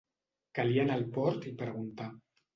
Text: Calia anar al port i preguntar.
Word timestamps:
Calia 0.59 0.85
anar 0.85 0.95
al 1.01 1.05
port 1.19 1.47
i 1.53 1.55
preguntar. 1.61 2.11